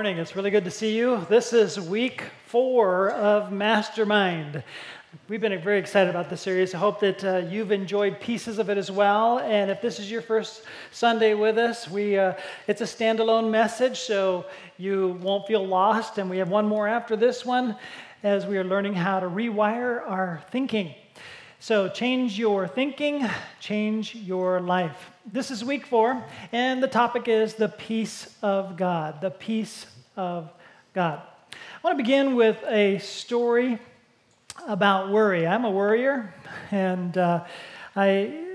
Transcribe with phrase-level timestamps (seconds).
[0.00, 0.16] Morning.
[0.16, 1.26] It's really good to see you.
[1.28, 4.62] This is week four of Mastermind.
[5.28, 6.74] We've been very excited about this series.
[6.74, 9.40] I hope that uh, you've enjoyed pieces of it as well.
[9.40, 12.32] And if this is your first Sunday with us, we uh,
[12.66, 14.46] it's a standalone message, so
[14.78, 16.16] you won't feel lost.
[16.16, 17.76] And we have one more after this one,
[18.22, 20.94] as we are learning how to rewire our thinking.
[21.62, 23.28] So change your thinking,
[23.60, 25.10] change your life.
[25.30, 29.20] This is week four, and the topic is the peace of God.
[29.20, 29.84] The peace
[30.20, 30.50] of
[30.92, 31.22] God.
[31.50, 33.78] I want to begin with a story
[34.68, 35.46] about worry.
[35.46, 36.34] I'm a worrier,
[36.70, 37.44] and uh,
[37.96, 38.46] I.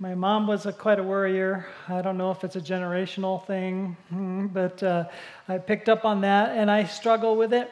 [0.00, 1.66] My mom was a, quite a worrier.
[1.88, 5.08] I don't know if it's a generational thing, hmm, but uh,
[5.48, 7.68] I picked up on that and I struggle with it.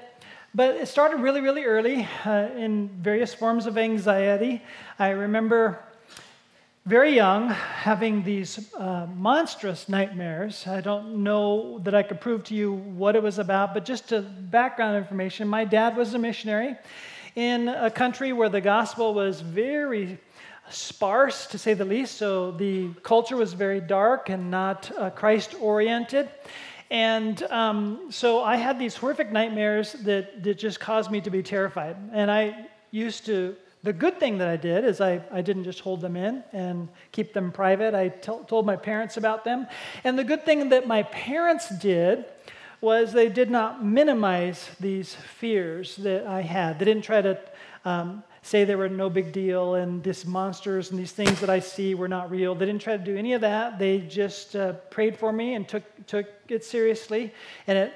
[0.52, 4.60] But it started really, really early uh, in various forms of anxiety.
[4.98, 5.78] I remember
[6.86, 10.68] very young, having these uh, monstrous nightmares.
[10.68, 14.10] I don't know that I could prove to you what it was about, but just
[14.10, 16.76] to background information, my dad was a missionary
[17.34, 20.16] in a country where the gospel was very
[20.70, 22.18] sparse, to say the least.
[22.18, 26.28] So the culture was very dark and not uh, Christ oriented.
[26.88, 31.42] And um, so I had these horrific nightmares that, that just caused me to be
[31.42, 31.96] terrified.
[32.12, 35.80] And I used to the good thing that I did is I, I didn't just
[35.80, 37.94] hold them in and keep them private.
[37.94, 39.66] I t- told my parents about them.
[40.02, 42.24] And the good thing that my parents did
[42.80, 46.78] was they did not minimize these fears that I had.
[46.78, 47.38] They didn't try to
[47.84, 51.60] um, say they were no big deal and these monsters and these things that I
[51.60, 52.54] see were not real.
[52.54, 53.78] They didn't try to do any of that.
[53.78, 57.32] They just uh, prayed for me and took, took it seriously.
[57.66, 57.94] And it,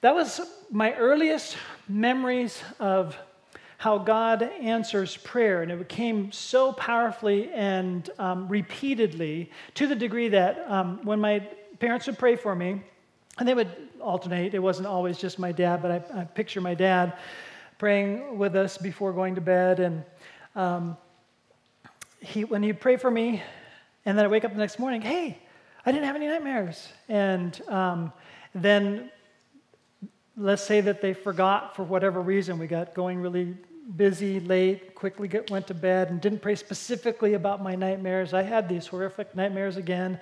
[0.00, 0.40] that was
[0.70, 1.56] my earliest
[1.88, 3.16] memories of
[3.78, 5.62] how God answers prayer.
[5.62, 11.38] And it came so powerfully and um, repeatedly to the degree that um, when my
[11.78, 12.82] parents would pray for me,
[13.38, 16.74] and they would alternate, it wasn't always just my dad, but I, I picture my
[16.74, 17.16] dad
[17.78, 19.78] praying with us before going to bed.
[19.78, 20.04] And
[20.56, 20.96] um,
[22.18, 23.40] he, when he'd pray for me,
[24.04, 25.38] and then I wake up the next morning, hey,
[25.86, 26.88] I didn't have any nightmares.
[27.08, 28.12] And um,
[28.56, 29.12] then
[30.36, 32.58] let's say that they forgot for whatever reason.
[32.58, 33.56] We got going really
[33.96, 38.34] busy, late, quickly get, went to bed, and didn't pray specifically about my nightmares.
[38.34, 40.20] I had these horrific nightmares again.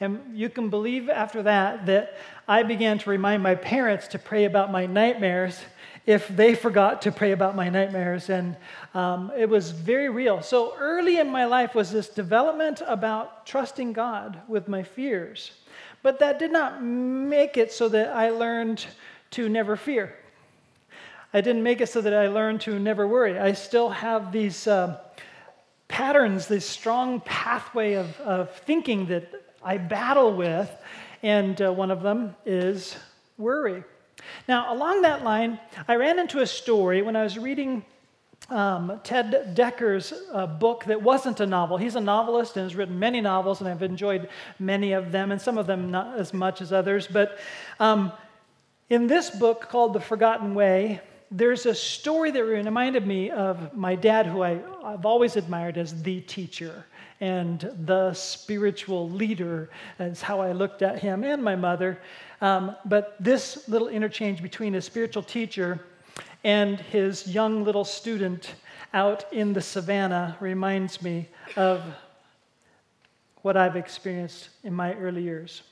[0.00, 2.16] And you can believe after that that
[2.48, 5.60] I began to remind my parents to pray about my nightmares
[6.06, 8.28] if they forgot to pray about my nightmares.
[8.28, 8.56] And
[8.94, 10.42] um, it was very real.
[10.42, 15.52] So early in my life was this development about trusting God with my fears.
[16.02, 18.84] But that did not make it so that I learned
[19.32, 20.16] to never fear.
[21.34, 23.38] I didn't make it so that I learned to never worry.
[23.38, 25.00] I still have these uh,
[25.88, 29.32] patterns, this strong pathway of, of thinking that
[29.62, 30.70] I battle with,
[31.22, 32.96] and uh, one of them is
[33.38, 33.82] worry.
[34.46, 37.82] Now, along that line, I ran into a story when I was reading
[38.50, 41.78] um, Ted Dekker's uh, book that wasn't a novel.
[41.78, 44.28] He's a novelist and has written many novels, and I've enjoyed
[44.58, 47.06] many of them, and some of them not as much as others.
[47.06, 47.38] But
[47.80, 48.12] um,
[48.90, 51.00] in this book called The Forgotten Way,
[51.32, 56.02] there's a story that reminded me of my dad, who I, I've always admired as
[56.02, 56.84] the teacher
[57.20, 61.98] and the spiritual leader, is how I looked at him and my mother.
[62.42, 65.80] Um, but this little interchange between a spiritual teacher
[66.44, 68.54] and his young little student
[68.92, 71.82] out in the savannah reminds me of
[73.40, 75.62] what I've experienced in my early years.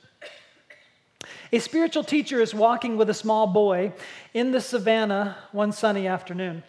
[1.53, 3.91] A spiritual teacher is walking with a small boy
[4.33, 6.63] in the savannah one sunny afternoon.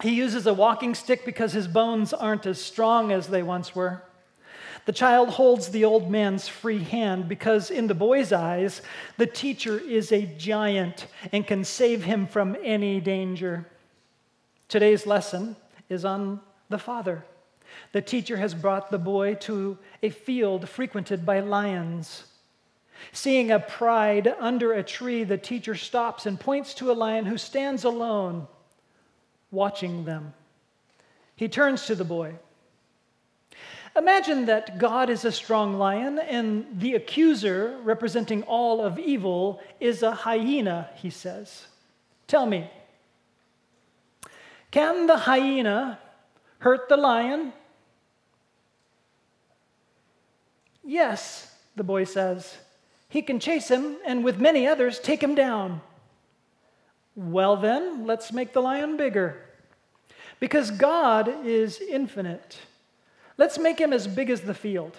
[0.00, 4.02] He uses a walking stick because his bones aren't as strong as they once were.
[4.84, 8.82] The child holds the old man's free hand because, in the boy's eyes,
[9.16, 13.66] the teacher is a giant and can save him from any danger.
[14.68, 15.56] Today's lesson
[15.88, 17.24] is on the father.
[17.90, 22.24] The teacher has brought the boy to a field frequented by lions.
[23.12, 27.38] Seeing a pride under a tree, the teacher stops and points to a lion who
[27.38, 28.46] stands alone,
[29.50, 30.34] watching them.
[31.34, 32.34] He turns to the boy.
[33.96, 40.02] Imagine that God is a strong lion and the accuser, representing all of evil, is
[40.02, 41.66] a hyena, he says.
[42.26, 42.70] Tell me,
[44.70, 45.98] can the hyena
[46.58, 47.52] hurt the lion?
[50.84, 52.56] Yes, the boy says.
[53.08, 55.80] He can chase him and with many others take him down.
[57.14, 59.42] Well, then, let's make the lion bigger.
[60.38, 62.58] Because God is infinite.
[63.38, 64.96] Let's make him as big as the field.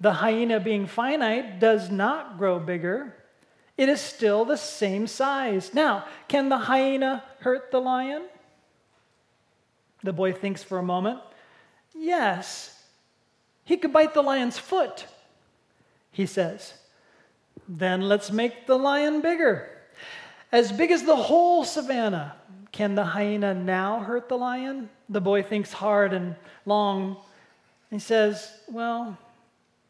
[0.00, 3.14] The hyena, being finite, does not grow bigger.
[3.76, 5.72] it is still the same size.
[5.74, 8.22] Now, can the hyena hurt the lion?
[10.02, 11.20] The boy thinks for a moment.
[11.94, 12.78] Yes,
[13.64, 15.06] he could bite the lion's foot,
[16.12, 16.74] he says.
[17.72, 19.70] Then let's make the lion bigger.
[20.50, 22.34] As big as the whole savannah.
[22.72, 24.90] Can the hyena now hurt the lion?
[25.08, 26.34] The boy thinks hard and
[26.66, 27.16] long.
[27.90, 29.16] He says, Well,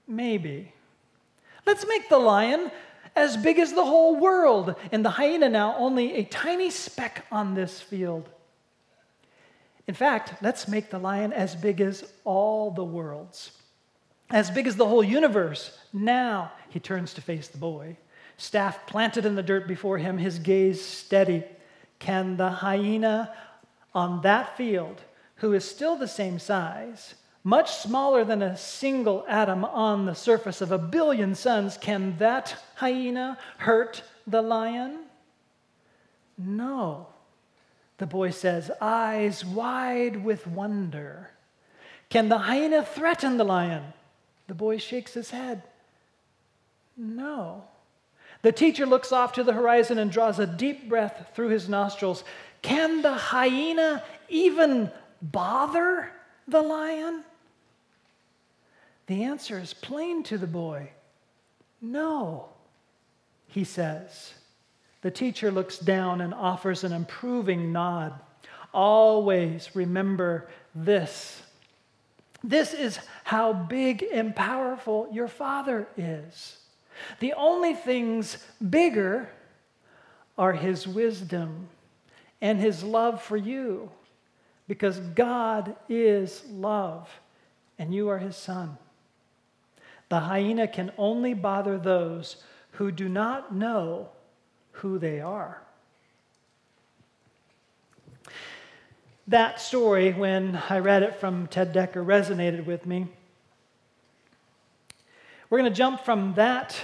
[0.06, 0.72] maybe.
[1.64, 2.70] Let's make the lion
[3.16, 7.54] as big as the whole world, and the hyena now only a tiny speck on
[7.54, 8.28] this field.
[9.86, 13.52] In fact, let's make the lion as big as all the worlds,
[14.30, 15.76] as big as the whole universe.
[15.92, 17.96] Now he turns to face the boy,
[18.36, 21.44] staff planted in the dirt before him, his gaze steady.
[21.98, 23.34] Can the hyena
[23.94, 25.02] on that field,
[25.36, 30.60] who is still the same size, much smaller than a single atom on the surface
[30.60, 35.00] of a billion suns, can that hyena hurt the lion?
[36.36, 37.08] No,
[37.98, 41.30] the boy says, eyes wide with wonder.
[42.08, 43.92] Can the hyena threaten the lion?
[44.50, 45.62] The boy shakes his head.
[46.96, 47.62] No.
[48.42, 52.24] The teacher looks off to the horizon and draws a deep breath through his nostrils.
[52.60, 54.90] Can the hyena even
[55.22, 56.10] bother
[56.48, 57.22] the lion?
[59.06, 60.90] The answer is plain to the boy
[61.80, 62.48] no,
[63.46, 64.34] he says.
[65.02, 68.18] The teacher looks down and offers an approving nod.
[68.74, 71.40] Always remember this.
[72.42, 76.58] This is how big and powerful your Father is.
[77.20, 78.38] The only things
[78.68, 79.30] bigger
[80.38, 81.68] are His wisdom
[82.40, 83.90] and His love for you,
[84.66, 87.10] because God is love
[87.78, 88.78] and you are His Son.
[90.08, 94.08] The hyena can only bother those who do not know
[94.72, 95.62] who they are.
[99.30, 103.06] That story, when I read it from Ted Dekker, resonated with me.
[105.48, 106.76] We're going to jump from that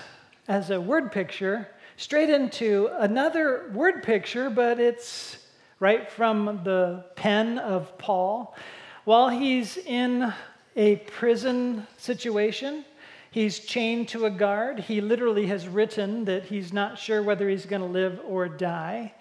[0.47, 1.67] as a word picture
[1.97, 5.39] straight into another word picture, but it's
[5.81, 8.55] right from the pen of Paul.
[9.03, 10.33] While he's in
[10.77, 12.85] a prison situation,
[13.33, 14.79] He's chained to a guard.
[14.79, 19.13] He literally has written that he's not sure whether he's going to live or die.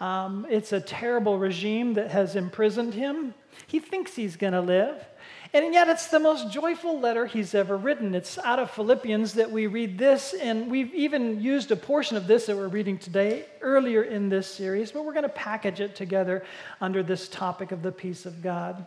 [0.00, 3.34] Um, it's a terrible regime that has imprisoned him.
[3.66, 5.04] He thinks he's going to live.
[5.52, 8.12] And yet, it's the most joyful letter he's ever written.
[8.16, 12.26] It's out of Philippians that we read this, and we've even used a portion of
[12.26, 15.94] this that we're reading today earlier in this series, but we're going to package it
[15.94, 16.44] together
[16.80, 18.84] under this topic of the peace of God.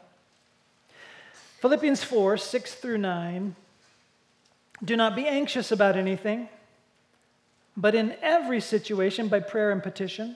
[1.61, 3.55] Philippians 4 6 through 9
[4.83, 6.49] do not be anxious about anything,
[7.75, 10.35] but in every situation, by prayer and petition,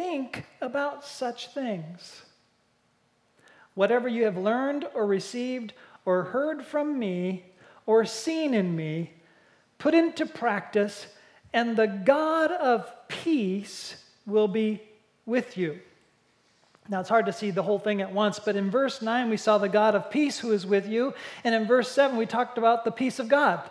[0.00, 2.22] think about such things.
[3.74, 5.74] Whatever you have learned or received
[6.06, 7.44] or heard from me
[7.84, 9.12] or seen in me,
[9.76, 11.06] put into practice,
[11.52, 14.80] and the God of peace will be
[15.26, 15.78] with you.
[16.88, 19.36] Now, it's hard to see the whole thing at once, but in verse 9, we
[19.36, 21.12] saw the God of peace who is with you.
[21.44, 23.68] And in verse 7, we talked about the peace of God.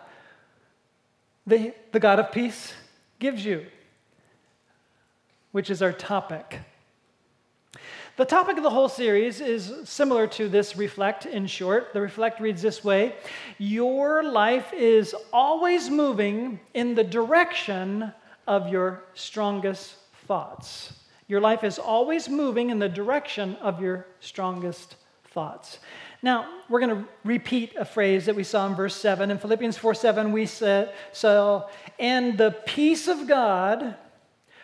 [1.48, 2.72] The, the God of peace
[3.18, 3.66] gives you,
[5.52, 6.60] which is our topic.
[8.18, 11.94] The topic of the whole series is similar to this reflect in short.
[11.94, 13.16] The reflect reads this way
[13.58, 18.12] Your life is always moving in the direction
[18.46, 19.96] of your strongest
[20.28, 20.94] thoughts.
[21.30, 24.96] Your life is always moving in the direction of your strongest
[25.32, 25.80] thoughts.
[26.22, 29.32] Now, we're going to repeat a phrase that we saw in verse 7.
[29.32, 33.96] In Philippians 4 7, we said, So, and the peace of God,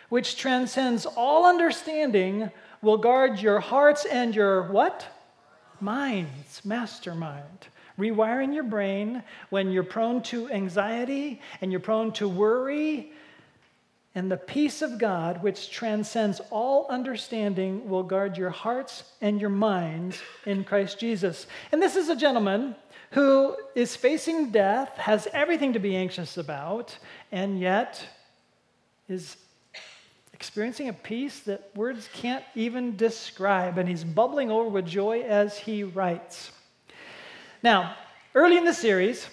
[0.08, 2.50] which transcends all understanding,
[2.82, 5.06] will guard your hearts and your what?
[5.80, 7.68] Minds, mastermind.
[7.98, 13.12] Rewiring your brain when you're prone to anxiety and you're prone to worry
[14.16, 19.50] and the peace of God, which transcends all understanding, will guard your hearts and your
[19.50, 21.46] minds in Christ Jesus.
[21.70, 22.74] And this is a gentleman
[23.10, 26.96] who is facing death, has everything to be anxious about,
[27.30, 28.02] and yet
[29.06, 29.36] is
[30.36, 35.56] experiencing a peace that words can't even describe, and he's bubbling over with joy as
[35.56, 36.50] he writes.
[37.62, 37.96] Now,
[38.34, 39.26] early in the series,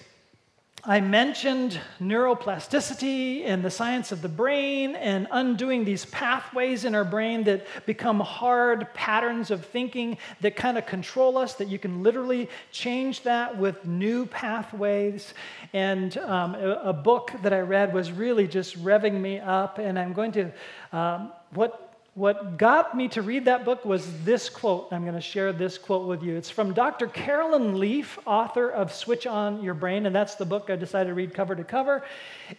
[0.86, 7.06] I mentioned neuroplasticity and the science of the brain and undoing these pathways in our
[7.06, 12.04] brain that become hard patterns of thinking that kind of control us, that you can
[12.04, 15.34] literally change that with new pathways.
[15.72, 19.98] And um, a, a, book that I read was really just revving me up, and
[19.98, 20.52] I'm going to,
[20.92, 21.83] um, what
[22.16, 24.88] what got me to read that book was this quote.
[24.92, 26.36] I'm going to share this quote with you.
[26.36, 27.08] It's from Dr.
[27.08, 31.16] Carolyn Leaf, author of Switch On Your Brain, and that's the book I decided to
[31.16, 32.04] read cover to cover,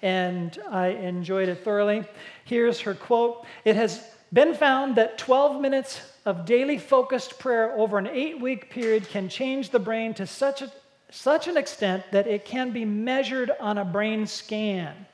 [0.02, 2.04] and I enjoyed it thoroughly.
[2.44, 7.96] Here's her quote It has been found that 12 minutes of daily focused prayer over
[7.96, 10.72] an eight week period can change the brain to such, a,
[11.10, 15.06] such an extent that it can be measured on a brain scan.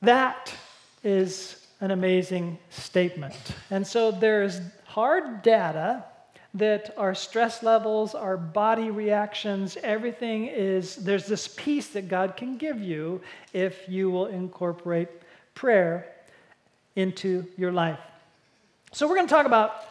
[0.00, 0.54] That
[1.04, 3.34] is an amazing statement.
[3.70, 6.04] And so there's hard data
[6.54, 12.56] that our stress levels, our body reactions, everything is, there's this peace that God can
[12.56, 13.20] give you
[13.52, 15.08] if you will incorporate
[15.54, 16.06] prayer
[16.94, 18.00] into your life.
[18.92, 19.84] So we're going to talk about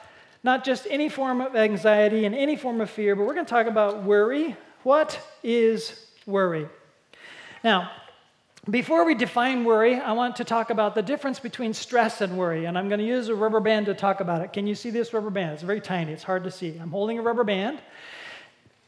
[0.43, 3.49] not just any form of anxiety and any form of fear, but we're going to
[3.49, 4.55] talk about worry.
[4.81, 6.67] What is worry?
[7.63, 7.91] Now,
[8.69, 12.65] before we define worry, I want to talk about the difference between stress and worry,
[12.65, 14.53] and I'm going to use a rubber band to talk about it.
[14.53, 15.53] Can you see this rubber band?
[15.53, 16.77] It's very tiny, it's hard to see.
[16.81, 17.79] I'm holding a rubber band.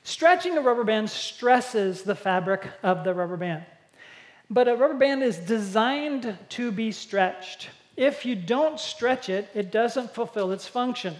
[0.03, 3.65] Stretching a rubber band stresses the fabric of the rubber band.
[4.49, 7.69] But a rubber band is designed to be stretched.
[7.95, 11.15] If you don't stretch it, it doesn't fulfill its function.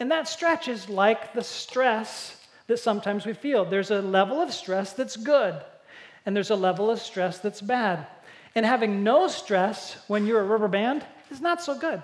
[0.00, 2.36] And that stretch is like the stress
[2.66, 3.64] that sometimes we feel.
[3.64, 5.62] There's a level of stress that's good
[6.26, 8.06] and there's a level of stress that's bad.
[8.56, 12.02] And having no stress when you're a rubber band is not so good.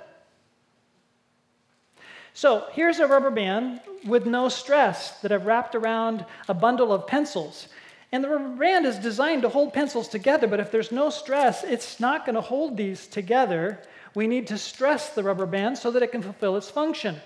[2.34, 7.06] So here's a rubber band with no stress that I've wrapped around a bundle of
[7.06, 7.68] pencils.
[8.10, 11.64] And the rubber band is designed to hold pencils together, but if there's no stress,
[11.64, 13.80] it's not going to hold these together.
[14.14, 17.16] We need to stress the rubber band so that it can fulfill its function.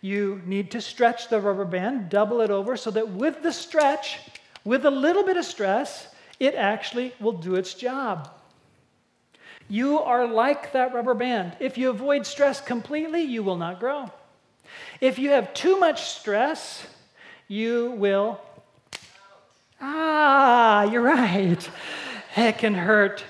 [0.00, 4.20] You need to stretch the rubber band, double it over, so that with the stretch,
[4.64, 6.08] with a little bit of stress,
[6.38, 8.30] it actually will do its job.
[9.68, 11.56] You are like that rubber band.
[11.58, 14.10] If you avoid stress completely, you will not grow.
[15.00, 16.86] If you have too much stress,
[17.48, 18.40] you will.
[19.80, 21.68] Ah, you're right.
[22.36, 23.24] It can hurt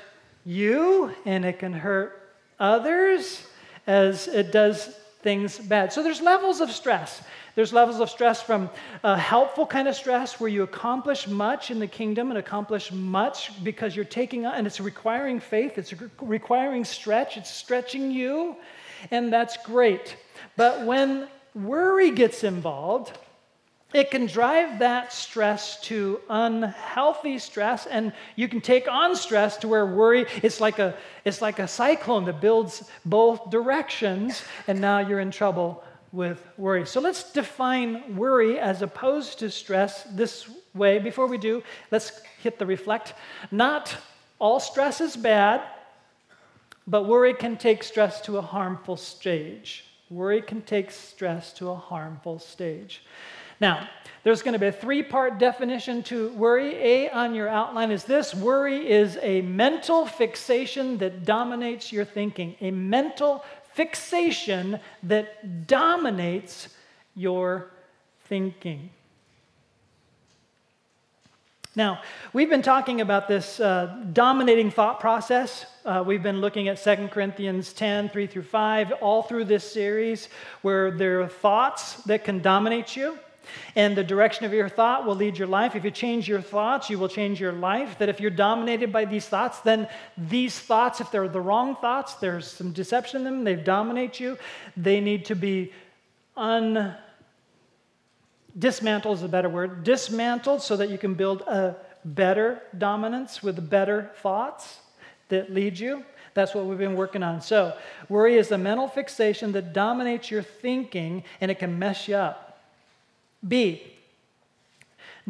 [0.45, 3.47] you and it can hurt others
[3.87, 5.93] as it does things bad.
[5.93, 7.23] So there's levels of stress.
[7.57, 8.69] There's levels of stress from
[9.03, 13.51] a helpful kind of stress where you accomplish much in the kingdom and accomplish much
[13.65, 18.57] because you're taking on, and it's requiring faith, it's requiring stretch, it's stretching you,
[19.11, 20.19] and that's great.
[20.57, 23.17] But when worry gets involved,
[23.95, 29.69] it can drive that stress to unhealthy stress and you can take on stress to
[29.69, 30.95] where worry it's like a
[31.25, 36.87] it's like a cyclone that builds both directions and now you're in trouble with worry.
[36.87, 40.99] So let's define worry as opposed to stress this way.
[40.99, 43.15] Before we do, let's hit the reflect.
[43.51, 43.97] Not
[44.39, 45.63] all stress is bad,
[46.87, 49.85] but worry can take stress to a harmful stage.
[50.09, 53.03] Worry can take stress to a harmful stage.
[53.61, 53.89] Now,
[54.23, 56.75] there's going to be a three part definition to worry.
[56.75, 62.55] A on your outline is this worry is a mental fixation that dominates your thinking,
[62.61, 63.45] a mental
[63.77, 66.69] fixation that dominates
[67.15, 67.71] your
[68.25, 68.91] thinking.
[71.75, 72.01] Now,
[72.33, 75.67] we've been talking about this uh, dominating thought process.
[75.85, 80.31] Uh, we've been looking at 2 Corinthians 10, 3 through 5, all through this series,
[80.63, 83.19] where there are thoughts that can dominate you.
[83.75, 85.75] And the direction of your thought will lead your life.
[85.75, 87.99] If you change your thoughts, you will change your life.
[87.99, 92.15] That if you're dominated by these thoughts, then these thoughts, if they're the wrong thoughts,
[92.15, 94.39] there's some deception in them, they dominate you.
[94.77, 95.73] They need to be
[96.37, 96.95] un
[98.59, 103.69] dismantled is a better word, dismantled so that you can build a better dominance with
[103.69, 104.79] better thoughts
[105.29, 106.05] that lead you.
[106.35, 107.41] That's what we've been working on.
[107.41, 107.77] So,
[108.09, 112.46] worry is the mental fixation that dominates your thinking and it can mess you up.
[113.47, 113.83] B,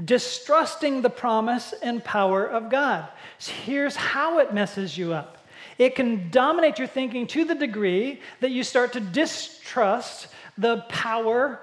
[0.02, 3.08] distrusting the promise and power of God.
[3.38, 5.36] So here's how it messes you up
[5.78, 11.60] it can dominate your thinking to the degree that you start to distrust the power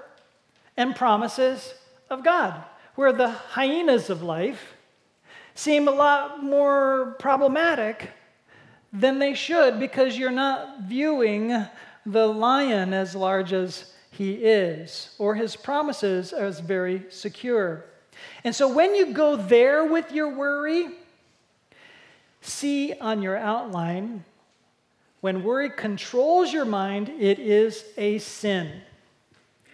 [0.76, 1.74] and promises
[2.10, 2.62] of God,
[2.94, 4.74] where the hyenas of life
[5.54, 8.10] seem a lot more problematic
[8.92, 11.66] than they should because you're not viewing
[12.06, 17.84] the lion as large as he is or his promises as very secure.
[18.44, 20.88] And so when you go there with your worry,
[22.40, 24.24] see on your outline
[25.24, 28.70] when worry controls your mind, it is a sin.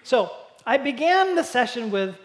[0.05, 0.31] So
[0.65, 2.17] I began the session with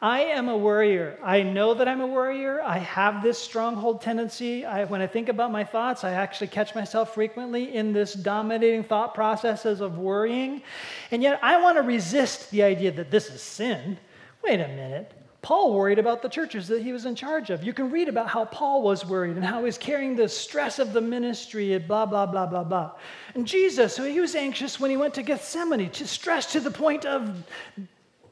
[0.00, 1.18] I am a worrier.
[1.22, 2.60] I know that I'm a worrier.
[2.60, 4.64] I have this stronghold tendency.
[4.64, 8.84] I, when I think about my thoughts, I actually catch myself frequently in this dominating
[8.84, 10.62] thought processes of worrying.
[11.10, 13.98] And yet I want to resist the idea that this is sin.
[14.44, 15.12] Wait a minute.
[15.40, 17.62] Paul worried about the churches that he was in charge of.
[17.62, 20.78] You can read about how Paul was worried and how he was carrying the stress
[20.78, 22.90] of the ministry and blah, blah, blah, blah, blah.
[23.34, 26.70] And Jesus, so he was anxious when he went to Gethsemane, to stress to the
[26.70, 27.44] point of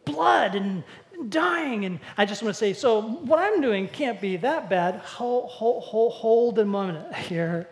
[0.04, 0.82] blood and
[1.28, 1.84] dying.
[1.84, 4.96] And I just want to say, so what I'm doing can't be that bad.
[4.96, 7.68] Hold, hold, hold, hold a moment here.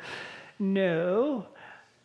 [0.59, 1.47] No,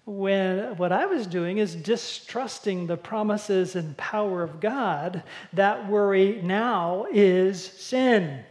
[0.05, 5.21] when what I was doing is distrusting the promises and power of God,
[5.53, 8.43] that worry now is sin.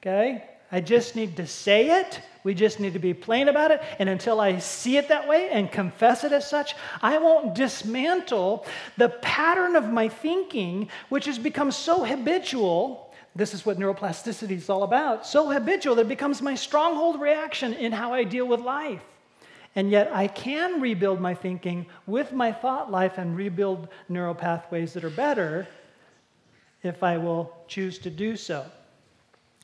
[0.00, 0.44] Okay?
[0.70, 2.20] I just need to say it.
[2.42, 3.82] We just need to be plain about it.
[3.98, 8.66] And until I see it that way and confess it as such, I won't dismantle
[8.96, 13.12] the pattern of my thinking, which has become so habitual.
[13.36, 15.26] This is what neuroplasticity is all about.
[15.26, 19.02] So habitual that it becomes my stronghold reaction in how I deal with life.
[19.76, 24.94] And yet, I can rebuild my thinking with my thought life and rebuild neural pathways
[24.94, 25.68] that are better
[26.82, 28.66] if I will choose to do so.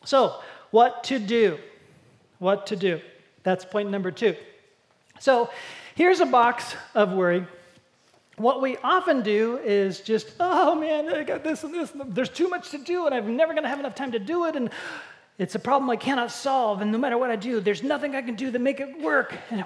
[0.04, 1.58] So, what to do?
[2.38, 3.00] What to do?
[3.42, 4.36] That's point number two.
[5.18, 5.50] So,
[5.94, 7.46] here's a box of worry.
[8.36, 12.48] What we often do is just, oh man, I got this and this, there's too
[12.48, 14.68] much to do, and I'm never going to have enough time to do it, and
[15.38, 18.22] it's a problem I cannot solve, and no matter what I do, there's nothing I
[18.22, 19.34] can do to make it work.
[19.50, 19.64] And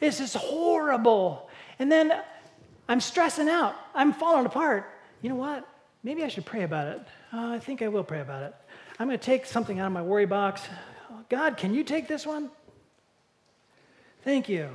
[0.00, 1.48] this is horrible.
[1.78, 2.12] And then
[2.88, 3.74] I'm stressing out.
[3.94, 4.88] I'm falling apart.
[5.20, 5.68] You know what?
[6.02, 7.00] Maybe I should pray about it.
[7.32, 8.54] Uh, I think I will pray about it.
[8.98, 10.62] I'm going to take something out of my worry box.
[11.12, 12.50] Oh, God, can you take this one?
[14.24, 14.70] Thank you.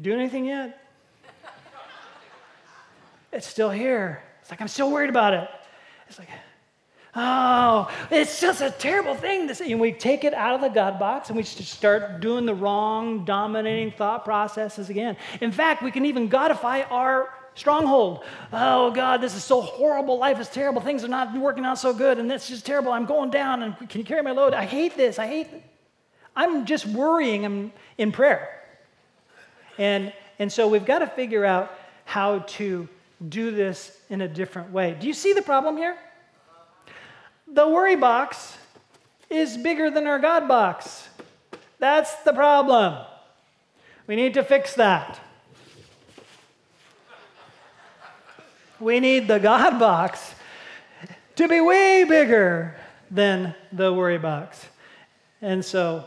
[0.00, 0.80] Doing anything yet?
[3.32, 4.22] it's still here.
[4.42, 5.48] It's like I'm still worried about it.
[6.08, 6.28] It's like,
[7.16, 9.64] oh, it's just a terrible thing to.
[9.64, 12.54] And we take it out of the God box and we just start doing the
[12.54, 15.16] wrong, dominating thought processes again.
[15.40, 18.24] In fact, we can even godify our stronghold.
[18.52, 20.18] Oh, God, this is so horrible.
[20.18, 20.80] Life is terrible.
[20.80, 22.18] Things are not working out so good.
[22.18, 22.92] And it's just terrible.
[22.92, 23.62] I'm going down.
[23.62, 24.54] And can you carry my load?
[24.54, 25.18] I hate this.
[25.18, 25.48] I hate.
[26.36, 28.62] I'm just worrying I'm in prayer.
[29.78, 31.72] And, and so we've got to figure out
[32.04, 32.88] how to
[33.28, 34.96] do this in a different way.
[34.98, 35.96] Do you see the problem here?
[37.46, 38.56] The worry box
[39.30, 41.08] is bigger than our God box.
[41.78, 43.04] That's the problem.
[44.06, 45.20] We need to fix that.
[48.80, 50.34] We need the God box
[51.36, 52.74] to be way bigger
[53.10, 54.64] than the worry box.
[55.40, 56.04] And so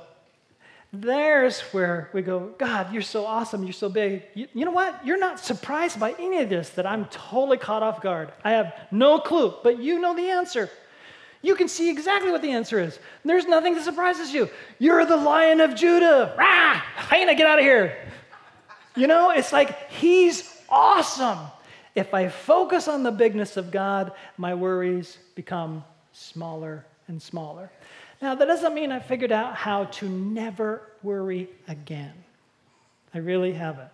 [0.92, 3.64] there's where we go, God, you're so awesome.
[3.64, 4.24] You're so big.
[4.34, 5.06] You, you, know what?
[5.06, 8.32] You're not surprised by any of this that I'm totally caught off guard.
[8.44, 10.70] I have no clue, but you know the answer.
[11.42, 12.98] You can see exactly what the answer is.
[13.24, 14.50] There's nothing that surprises you.
[14.80, 16.34] You're the lion of Judah.
[16.38, 16.82] Rah!
[16.96, 17.98] Hyena, get out of here.
[18.96, 21.38] You know, it's like he's awesome.
[21.98, 25.84] If I focus on the bigness of God, my worries become
[26.14, 27.72] smaller and smaller.
[28.22, 32.14] Now, that doesn't mean I figured out how to never worry again.
[33.16, 33.90] I really haven't.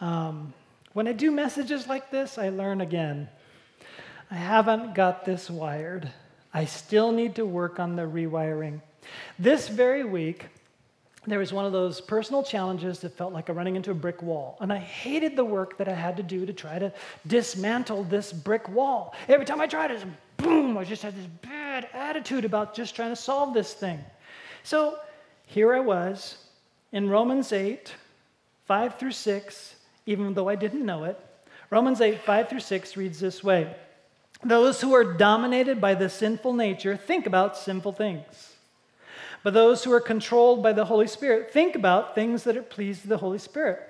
[0.00, 0.54] Um,
[0.92, 3.28] when I do messages like this, I learn again.
[4.30, 6.08] I haven't got this wired.
[6.54, 8.82] I still need to work on the rewiring.
[9.36, 10.46] This very week,
[11.30, 14.22] there was one of those personal challenges that felt like a running into a brick
[14.22, 14.56] wall.
[14.60, 16.92] And I hated the work that I had to do to try to
[17.26, 19.14] dismantle this brick wall.
[19.28, 20.04] Every time I tried it,
[20.36, 23.98] boom, I just had this bad attitude about just trying to solve this thing.
[24.62, 24.98] So
[25.46, 26.38] here I was
[26.92, 27.92] in Romans 8,
[28.66, 29.74] 5 through 6,
[30.06, 31.18] even though I didn't know it.
[31.70, 33.74] Romans 8, 5 through 6 reads this way
[34.42, 38.49] Those who are dominated by the sinful nature think about sinful things.
[39.42, 43.16] But those who are controlled by the Holy Spirit think about things that please the
[43.16, 43.88] Holy Spirit.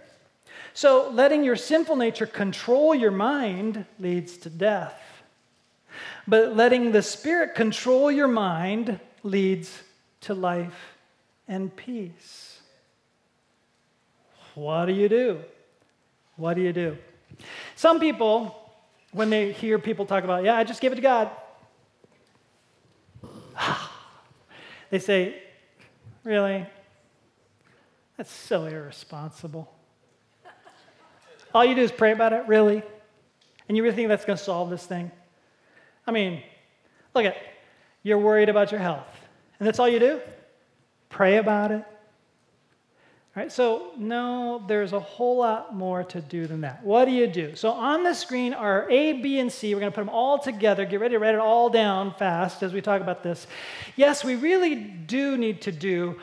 [0.75, 5.01] So letting your sinful nature control your mind leads to death.
[6.29, 9.77] But letting the Spirit control your mind leads
[10.23, 10.97] to life
[11.49, 12.61] and peace.
[14.55, 15.41] What do you do?
[16.37, 16.97] What do you do?
[17.75, 18.73] Some people,
[19.13, 21.31] when they hear people talk about, yeah, I just give it to God,
[24.91, 25.43] they say,
[26.25, 26.67] Really?
[28.17, 29.73] That's so irresponsible.
[31.55, 32.83] All you do is pray about it, really?
[33.69, 35.11] And you really think that's going to solve this thing?
[36.07, 36.43] I mean,
[37.15, 37.37] look at
[38.03, 39.09] you're worried about your health.
[39.59, 40.21] And that's all you do?
[41.09, 41.85] Pray about it.
[43.41, 46.85] Right, so no, there's a whole lot more to do than that.
[46.85, 47.57] What do you do?
[47.57, 49.75] So on the screen are A, B, and C.
[49.75, 50.85] We're going to put them all together.
[50.85, 53.47] Get ready to write it all down fast as we talk about this.
[53.97, 56.21] Yes, we really do need to do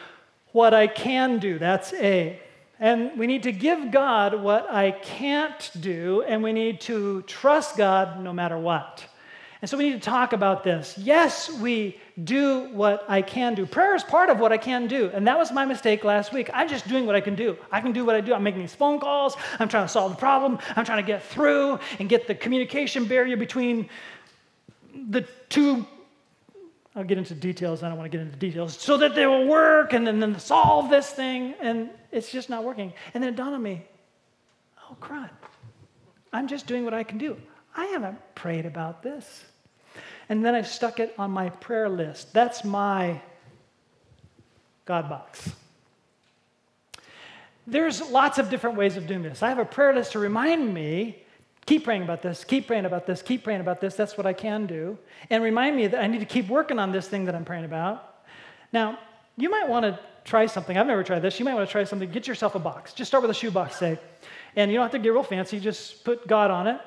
[0.51, 1.57] what I can do.
[1.57, 2.39] That's A.
[2.79, 7.77] And we need to give God what I can't do, and we need to trust
[7.77, 9.03] God no matter what.
[9.67, 10.97] And so we need to talk about this.
[10.97, 13.65] Yes, we do what I can do.
[13.65, 15.11] Prayer is part of what I can do.
[15.13, 16.49] And that was my mistake last week.
[16.53, 17.57] I'm just doing what I can do.
[17.69, 18.33] I can do what I do.
[18.33, 19.35] I'm making these phone calls.
[19.59, 20.57] I'm trying to solve the problem.
[20.77, 23.89] I'm trying to get through and get the communication barrier between
[25.09, 25.85] the two.
[26.95, 27.83] I'll get into details.
[27.83, 28.79] I don't want to get into details.
[28.79, 31.55] So that they will work and then, then solve this thing.
[31.59, 32.93] And it's just not working.
[33.13, 33.83] And then it dawned on me
[34.89, 35.29] oh, crud.
[36.31, 37.35] I'm just doing what I can do.
[37.75, 39.43] I haven't prayed about this.
[40.29, 42.33] And then I stuck it on my prayer list.
[42.33, 43.21] That's my
[44.85, 45.51] God box.
[47.65, 49.43] There's lots of different ways of doing this.
[49.43, 51.23] I have a prayer list to remind me
[51.65, 53.95] keep praying about this, keep praying about this, keep praying about this.
[53.95, 54.97] That's what I can do.
[55.29, 57.65] And remind me that I need to keep working on this thing that I'm praying
[57.65, 58.23] about.
[58.71, 58.97] Now,
[59.35, 60.77] you might want to try something.
[60.77, 61.39] I've never tried this.
[61.39, 62.09] You might want to try something.
[62.09, 62.93] Get yourself a box.
[62.93, 63.99] Just start with a shoebox, say.
[64.55, 65.59] And you don't have to get real fancy.
[65.59, 66.79] Just put God on it.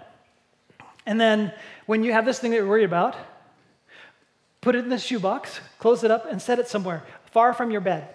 [1.11, 1.53] And then
[1.87, 3.16] when you have this thing that you're worried about,
[4.61, 7.81] put it in the shoebox, close it up, and set it somewhere far from your
[7.81, 8.09] bed.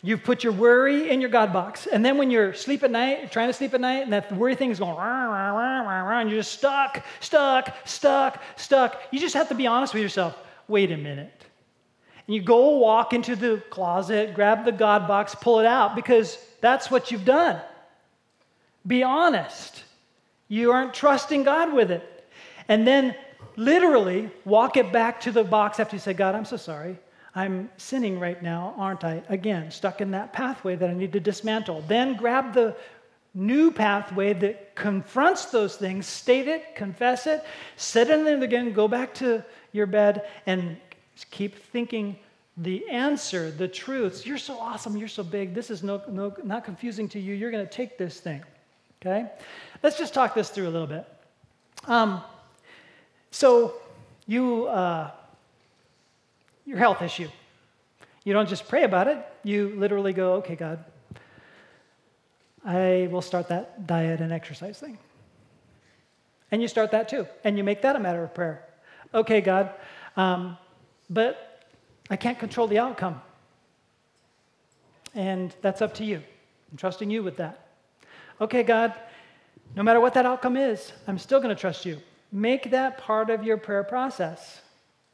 [0.00, 1.86] You've put your worry in your God box.
[1.86, 4.54] And then when you're sleep at night, trying to sleep at night, and that worry
[4.54, 9.20] thing is going, rah, rah, rah, rah, and you're just stuck, stuck, stuck, stuck, you
[9.20, 10.34] just have to be honest with yourself.
[10.68, 11.44] Wait a minute.
[12.26, 16.38] And you go walk into the closet, grab the God box, pull it out, because
[16.62, 17.60] that's what you've done.
[18.86, 19.84] Be honest.
[20.52, 22.28] You aren't trusting God with it.
[22.68, 23.14] And then
[23.56, 26.98] literally walk it back to the box after you say, God, I'm so sorry.
[27.34, 29.22] I'm sinning right now, aren't I?
[29.30, 31.82] Again, stuck in that pathway that I need to dismantle.
[31.88, 32.76] Then grab the
[33.32, 37.42] new pathway that confronts those things, state it, confess it,
[37.76, 40.76] set it in again, go back to your bed, and
[41.30, 42.14] keep thinking
[42.58, 44.26] the answer, the truths.
[44.26, 44.98] You're so awesome.
[44.98, 45.54] You're so big.
[45.54, 47.32] This is no, no, not confusing to you.
[47.32, 48.42] You're going to take this thing.
[49.00, 49.30] Okay?
[49.82, 51.06] Let's just talk this through a little bit.
[51.86, 52.22] Um,
[53.30, 53.74] so,
[54.26, 55.10] you, uh,
[56.64, 57.28] your health issue.
[58.24, 60.84] You don't just pray about it, you literally go, okay, God,
[62.64, 64.98] I will start that diet and exercise thing.
[66.52, 68.64] And you start that too, and you make that a matter of prayer.
[69.12, 69.74] Okay, God,
[70.16, 70.56] um,
[71.10, 71.66] but
[72.10, 73.20] I can't control the outcome.
[75.14, 76.22] And that's up to you.
[76.70, 77.66] I'm trusting you with that.
[78.40, 78.94] Okay, God,
[79.74, 81.98] no matter what that outcome is, I'm still going to trust you.
[82.30, 84.60] Make that part of your prayer process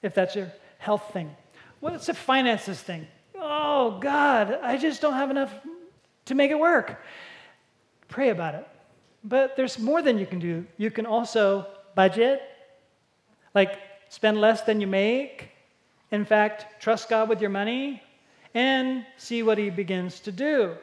[0.03, 1.35] if that's your health thing.
[1.81, 3.07] What's a finances thing?
[3.37, 5.53] Oh, God, I just don't have enough
[6.27, 7.01] to make it work.
[8.09, 8.67] Pray about it.
[9.25, 10.67] But there's more than you can do.
[10.77, 12.43] You can also budget,
[13.55, 15.51] like spend less than you make.
[16.11, 18.03] In fact, trust God with your money
[18.55, 20.75] and see what He begins to do.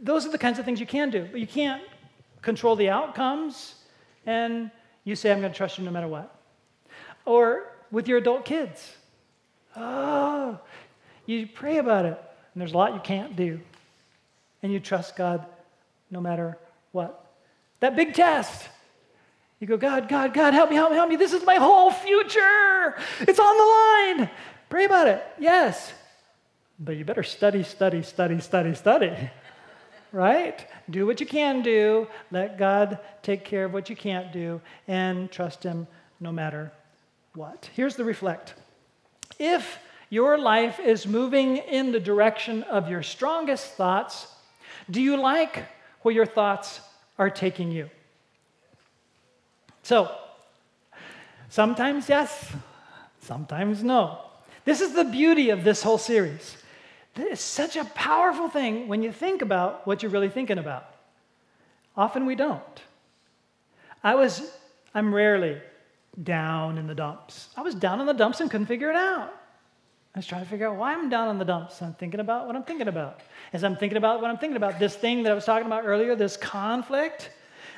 [0.00, 1.82] Those are the kinds of things you can do, but you can't
[2.42, 3.74] control the outcomes,
[4.24, 4.70] and
[5.04, 6.34] you say, I'm going to trust you no matter what.
[7.24, 8.94] Or with your adult kids.
[9.76, 10.58] Oh,
[11.26, 12.20] you pray about it,
[12.54, 13.60] and there's a lot you can't do.
[14.62, 15.44] And you trust God
[16.10, 16.58] no matter
[16.92, 17.30] what.
[17.80, 18.68] That big test.
[19.60, 21.16] You go, God, God, God, help me, help me, help me.
[21.16, 22.94] This is my whole future.
[23.20, 24.30] It's on the line.
[24.68, 25.24] Pray about it.
[25.38, 25.92] Yes.
[26.78, 29.30] But you better study, study, study, study, study
[30.16, 30.66] right?
[30.88, 35.30] Do what you can do, let God take care of what you can't do, and
[35.30, 35.86] trust Him
[36.20, 36.72] no matter
[37.34, 37.68] what.
[37.74, 38.54] Here's the reflect.
[39.38, 44.26] If your life is moving in the direction of your strongest thoughts,
[44.90, 45.64] do you like
[46.00, 46.80] where your thoughts
[47.18, 47.90] are taking you?
[49.82, 50.10] So,
[51.50, 52.52] sometimes yes,
[53.20, 54.20] sometimes no.
[54.64, 56.56] This is the beauty of this whole series.
[57.18, 60.94] It's such a powerful thing when you think about what you're really thinking about.
[61.96, 62.82] Often we don't.
[64.02, 64.50] I was,
[64.94, 65.60] I'm rarely
[66.22, 67.48] down in the dumps.
[67.56, 69.32] I was down in the dumps and couldn't figure it out.
[70.14, 71.82] I was trying to figure out why I'm down in the dumps.
[71.82, 73.20] I'm thinking about what I'm thinking about.
[73.52, 75.84] As I'm thinking about what I'm thinking about, this thing that I was talking about
[75.84, 77.30] earlier, this conflict,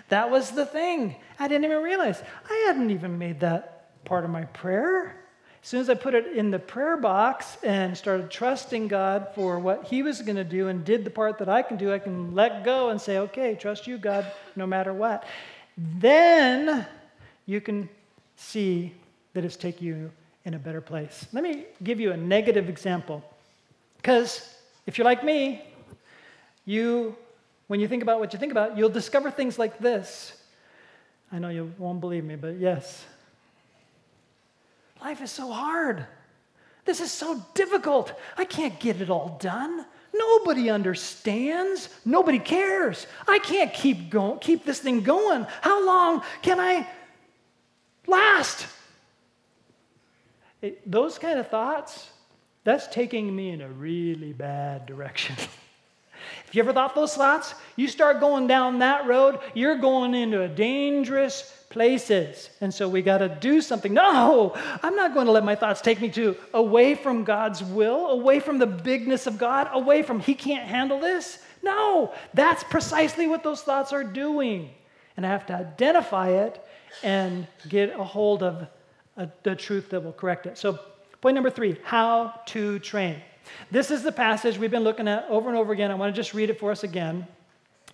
[0.09, 1.17] that was the thing.
[1.39, 2.23] I didn't even realize.
[2.49, 5.17] I hadn't even made that part of my prayer.
[5.63, 9.59] As soon as I put it in the prayer box and started trusting God for
[9.59, 11.99] what He was going to do and did the part that I can do, I
[11.99, 15.25] can let go and say, okay, trust you, God, no matter what.
[15.77, 16.87] Then
[17.47, 17.89] you can
[18.37, 18.93] see
[19.35, 20.11] that it's taking you
[20.45, 21.27] in a better place.
[21.33, 23.23] Let me give you a negative example.
[23.97, 25.63] Because if you're like me,
[26.65, 27.17] you,
[27.67, 30.33] when you think about what you think about, you'll discover things like this.
[31.31, 33.05] I know you won't believe me, but yes.
[35.01, 36.07] Life is so hard.
[36.85, 38.13] This is so difficult.
[38.37, 39.85] I can't get it all done.
[40.15, 41.89] Nobody understands.
[42.05, 43.07] Nobody cares.
[43.27, 45.47] I can't keep going, keep this thing going.
[45.61, 46.89] How long can I
[48.07, 48.67] last?
[50.63, 52.11] It, those kind of thoughts,
[52.65, 55.37] that's taking me in a really bad direction.
[56.47, 60.43] if you ever thought those thoughts, you start going down that road, you're going into
[60.43, 62.51] a dangerous places.
[62.61, 63.93] And so we got to do something.
[63.93, 68.07] No, I'm not going to let my thoughts take me to away from God's will,
[68.09, 71.39] away from the bigness of God, away from He can't handle this.
[71.63, 74.71] No, that's precisely what those thoughts are doing.
[75.17, 76.65] And I have to identify it
[77.03, 78.69] and get a hold of
[79.17, 80.57] a, uh, the truth that will correct it.
[80.57, 80.79] So,
[81.21, 83.21] point number three how to train.
[83.71, 85.91] This is the passage we've been looking at over and over again.
[85.91, 87.27] I want to just read it for us again.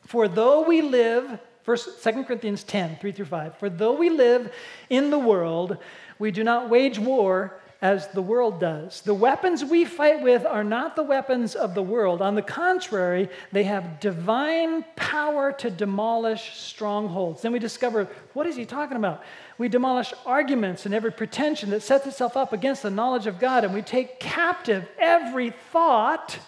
[0.06, 3.56] For though we live First, 2 Corinthians 10, 3 through 5.
[3.56, 4.52] For though we live
[4.90, 5.78] in the world,
[6.18, 9.00] we do not wage war as the world does.
[9.00, 12.22] The weapons we fight with are not the weapons of the world.
[12.22, 17.42] On the contrary, they have divine power to demolish strongholds.
[17.42, 19.22] Then we discover what is he talking about?
[19.56, 23.64] We demolish arguments and every pretension that sets itself up against the knowledge of God,
[23.64, 26.38] and we take captive every thought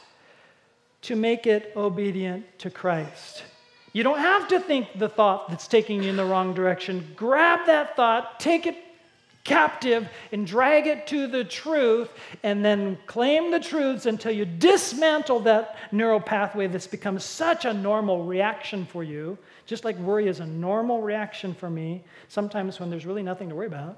[1.03, 3.45] to make it obedient to Christ.
[3.97, 7.15] You don't have to think the thought that's taking you in the wrong direction.
[7.17, 8.77] Grab that thought, take it
[9.43, 12.11] captive, and drag it to the truth,
[12.43, 17.73] and then claim the truths until you dismantle that neural pathway that's become such a
[17.73, 19.39] normal reaction for you.
[19.65, 23.55] Just like worry is a normal reaction for me, sometimes when there's really nothing to
[23.55, 23.97] worry about.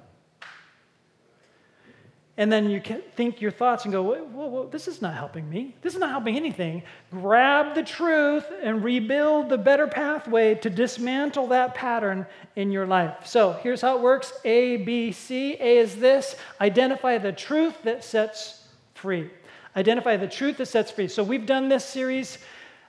[2.38, 2.80] And then you
[3.16, 5.74] think your thoughts and go, whoa, whoa, whoa, this is not helping me.
[5.82, 6.84] This is not helping anything.
[7.10, 13.26] Grab the truth and rebuild the better pathway to dismantle that pattern in your life.
[13.26, 15.54] So here's how it works A, B, C.
[15.54, 19.30] A is this identify the truth that sets free.
[19.76, 21.08] Identify the truth that sets free.
[21.08, 22.38] So we've done this series,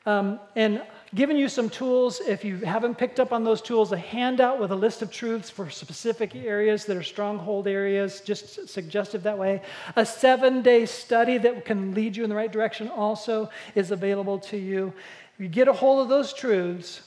[0.06, 0.84] um, and
[1.16, 2.20] given you some tools.
[2.20, 5.50] If you haven't picked up on those tools, a handout with a list of truths
[5.50, 9.62] for specific areas that are stronghold areas, just suggestive that way.
[9.96, 14.40] A seven day study that can lead you in the right direction also is available
[14.40, 14.94] to you.
[15.38, 17.02] You get a hold of those truths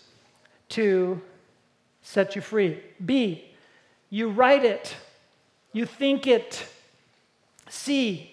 [0.71, 1.21] to
[2.03, 2.81] set you free.
[3.05, 3.45] B,
[4.11, 4.97] you write it,
[5.73, 6.67] you think it.
[7.69, 8.31] C,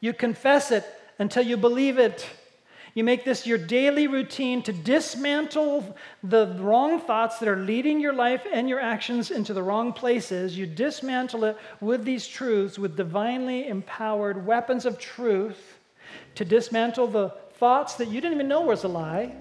[0.00, 0.84] you confess it
[1.18, 2.28] until you believe it.
[2.94, 8.12] You make this your daily routine to dismantle the wrong thoughts that are leading your
[8.12, 10.58] life and your actions into the wrong places.
[10.58, 15.78] You dismantle it with these truths, with divinely empowered weapons of truth,
[16.34, 19.34] to dismantle the thoughts that you didn't even know was a lie,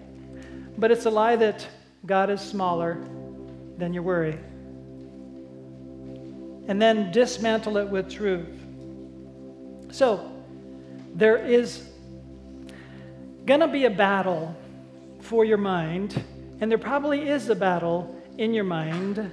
[0.78, 1.68] but it's a lie that
[2.06, 2.98] God is smaller
[3.78, 4.38] than your worry.
[6.68, 8.48] And then dismantle it with truth.
[9.92, 10.32] So,
[11.16, 11.90] there is
[13.50, 14.56] going to be a battle
[15.22, 16.24] for your mind,
[16.62, 19.32] and there probably is a battle in your mind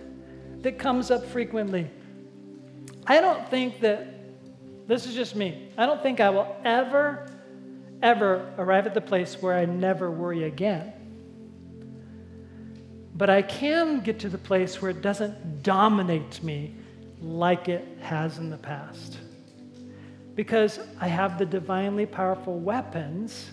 [0.63, 1.87] that comes up frequently.
[3.07, 4.09] I don't think that,
[4.89, 7.31] this is just me, I don't think I will ever,
[8.01, 10.95] ever arrive at the place where I never worry again.
[13.15, 16.75] But I can get to the place where it doesn't dominate me
[17.21, 19.19] like it has in the past.
[20.35, 23.51] Because I have the divinely powerful weapons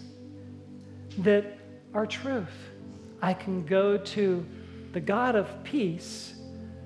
[1.19, 1.58] that
[1.93, 2.71] are truth.
[3.21, 4.45] I can go to
[4.91, 6.36] the God of peace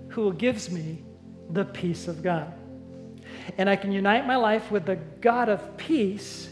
[0.09, 1.03] who gives me
[1.51, 2.53] the peace of God.
[3.57, 6.49] And I can unite my life with the God of peace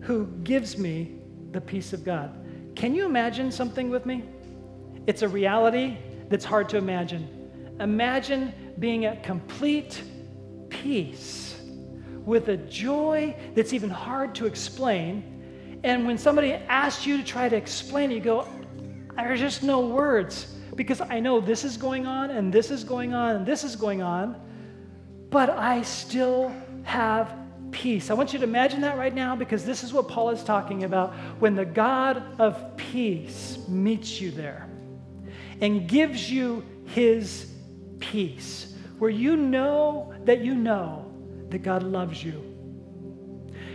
[0.00, 1.16] who gives me
[1.52, 2.34] the peace of God.
[2.74, 4.24] Can you imagine something with me?
[5.06, 5.96] It's a reality
[6.28, 7.76] that's hard to imagine.
[7.80, 10.02] Imagine being at complete
[10.68, 11.60] peace
[12.24, 15.31] with a joy that's even hard to explain
[15.84, 18.46] and when somebody asks you to try to explain it, you go,
[19.16, 23.14] there's just no words because I know this is going on and this is going
[23.14, 24.40] on and this is going on,
[25.30, 27.36] but I still have
[27.72, 28.10] peace.
[28.10, 30.84] I want you to imagine that right now because this is what Paul is talking
[30.84, 34.68] about when the God of peace meets you there
[35.60, 37.52] and gives you his
[37.98, 41.10] peace, where you know that you know
[41.50, 42.51] that God loves you.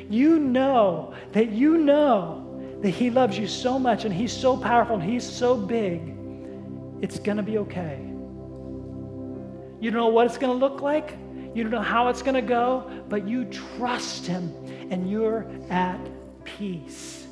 [0.09, 4.95] You know that you know that He loves you so much and He's so powerful
[4.95, 6.15] and He's so big,
[7.01, 7.99] it's going to be okay.
[9.79, 11.17] You don't know what it's going to look like,
[11.53, 14.53] you don't know how it's going to go, but you trust Him
[14.91, 15.99] and you're at
[16.43, 17.27] peace.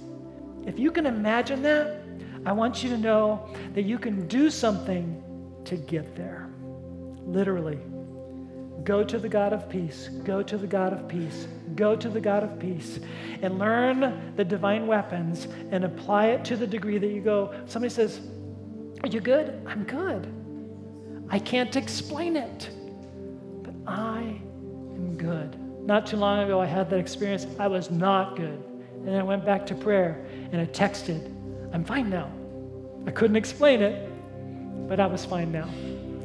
[0.65, 2.01] If you can imagine that,
[2.45, 5.21] I want you to know that you can do something
[5.65, 6.49] to get there.
[7.25, 7.79] Literally.
[8.85, 10.09] Go to the God of peace.
[10.23, 11.47] Go to the God of peace.
[11.73, 12.99] Go to the God of peace
[13.41, 17.53] and learn the divine weapons and apply it to the degree that you go.
[17.65, 18.21] Somebody says,
[19.01, 19.59] Are you good?
[19.65, 20.31] I'm good.
[21.29, 22.69] I can't explain it,
[23.63, 25.59] but I am good.
[25.83, 27.47] Not too long ago, I had that experience.
[27.59, 28.63] I was not good.
[29.07, 31.25] And I went back to prayer and I texted,
[31.73, 32.31] I'm fine now.
[33.07, 34.09] I couldn't explain it,
[34.87, 35.67] but I was fine now.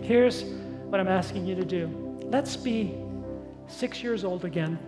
[0.03, 2.00] Here's what I'm asking you to do
[2.31, 2.95] let's be
[3.66, 4.79] six years old again.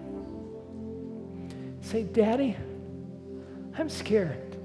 [1.81, 2.57] Say, Daddy,
[3.77, 4.57] I'm scared.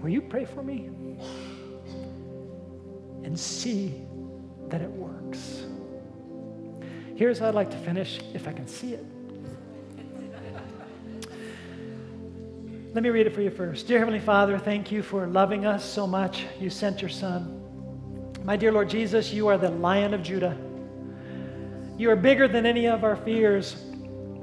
[0.00, 0.90] Will you pray for me?
[3.22, 4.02] And see
[4.68, 5.64] that it works.
[7.14, 9.06] Here's how I'd like to finish, if I can see it.
[12.94, 13.86] Let me read it for you first.
[13.86, 16.46] Dear Heavenly Father, thank you for loving us so much.
[16.58, 17.60] You sent your Son.
[18.44, 20.56] My dear Lord Jesus, you are the Lion of Judah.
[21.96, 23.76] You are bigger than any of our fears,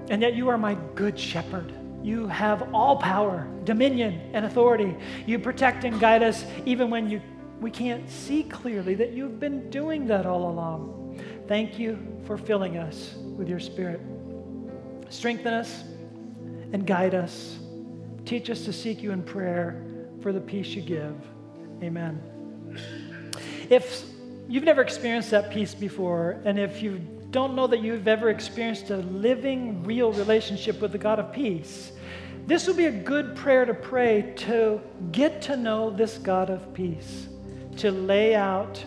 [0.10, 1.74] and yet you are my good shepherd.
[2.04, 4.96] You have all power, dominion, and authority.
[5.26, 7.22] You protect and guide us even when you,
[7.60, 11.22] we can't see clearly that you've been doing that all along.
[11.48, 14.00] Thank you for filling us with your spirit.
[15.10, 15.84] Strengthen us
[16.72, 17.58] and guide us.
[18.26, 19.84] Teach us to seek you in prayer
[20.22, 21.16] for the peace you give.
[21.84, 22.22] Amen.
[23.70, 24.04] If
[24.48, 28.90] you've never experienced that peace before, and if you don't know that you've ever experienced
[28.90, 31.92] a living, real relationship with the God of peace,
[32.48, 36.74] this would be a good prayer to pray to get to know this God of
[36.74, 37.28] peace,
[37.78, 38.84] to lay out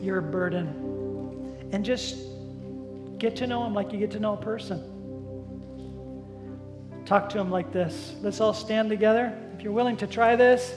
[0.00, 2.18] your burden, and just
[3.16, 4.94] get to know Him like you get to know a person.
[7.06, 8.14] Talk to Him like this.
[8.20, 9.36] Let's all stand together.
[9.56, 10.74] If you're willing to try this,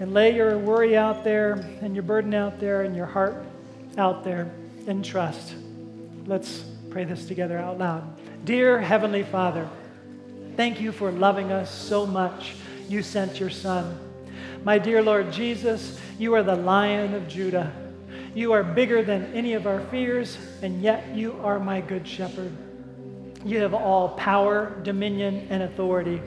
[0.00, 3.44] and lay your worry out there and your burden out there and your heart
[3.96, 4.50] out there
[4.86, 5.54] in trust.
[6.26, 8.16] Let's pray this together out loud.
[8.46, 9.68] Dear Heavenly Father,
[10.56, 12.54] thank you for loving us so much.
[12.88, 13.98] You sent your Son.
[14.64, 17.70] My dear Lord Jesus, you are the Lion of Judah.
[18.34, 22.56] You are bigger than any of our fears, and yet you are my good shepherd.
[23.44, 26.22] You have all power, dominion, and authority.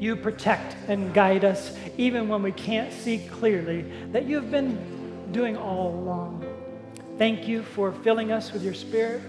[0.00, 5.58] You protect and guide us even when we can't see clearly that you've been doing
[5.58, 6.55] all along.
[7.18, 9.22] Thank you for filling us with your Spirit.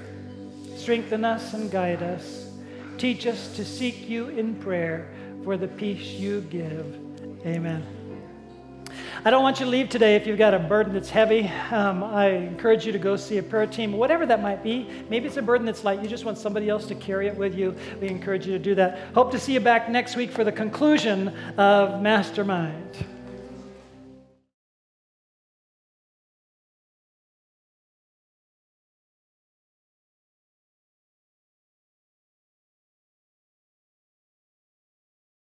[0.75, 2.51] Strengthen us and guide us.
[2.97, 5.09] Teach us to seek you in prayer
[5.45, 6.85] for the peace you give.
[7.45, 7.85] Amen.
[9.23, 11.49] I don't want you to leave today if you've got a burden that's heavy.
[11.71, 14.89] Um, I encourage you to go see a prayer team, whatever that might be.
[15.09, 16.01] Maybe it's a burden that's light.
[16.03, 17.73] You just want somebody else to carry it with you.
[18.01, 19.13] We encourage you to do that.
[19.13, 23.05] Hope to see you back next week for the conclusion of Mastermind.